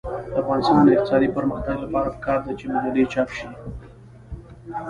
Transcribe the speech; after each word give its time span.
د 0.33 0.33
افغانستان 0.41 0.81
د 0.85 0.89
اقتصادي 0.95 1.29
پرمختګ 1.37 1.75
لپاره 1.85 2.13
پکار 2.15 2.39
ده 2.45 2.51
چې 2.59 2.65
مجلې 2.73 3.03
چاپ 3.13 3.29
شي. 3.37 3.47